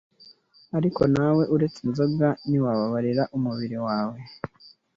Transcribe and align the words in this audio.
ariko 0.77 1.01
nawe 1.15 1.43
uretse 1.55 1.79
inzoga 1.87 2.27
ntiwababarira 2.47 3.23
umubiri 3.37 3.77
wawe 3.87 4.19